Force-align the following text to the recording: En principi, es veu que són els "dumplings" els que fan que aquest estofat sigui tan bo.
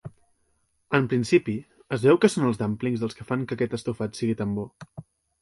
En 0.99 1.03
principi, 1.11 1.55
es 1.97 2.07
veu 2.07 2.19
que 2.23 2.31
són 2.37 2.47
els 2.49 2.59
"dumplings" 2.63 3.05
els 3.09 3.19
que 3.19 3.29
fan 3.29 3.45
que 3.53 3.59
aquest 3.61 3.79
estofat 3.81 4.21
sigui 4.23 4.41
tan 4.43 4.59
bo. 4.59 4.67